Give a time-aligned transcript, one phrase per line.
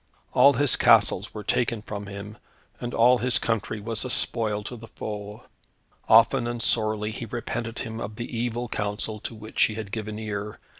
[0.33, 2.39] All his castles were taken from him,
[2.79, 5.43] and all his country was a spoil to the foe.
[6.09, 10.17] Often and sorely he repented him of the evil counsel to which he had given
[10.17, 10.57] ear.